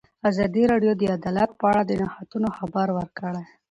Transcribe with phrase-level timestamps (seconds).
[0.29, 3.41] ازادي راډیو د عدالت په اړه د نوښتونو خبر ورکړی.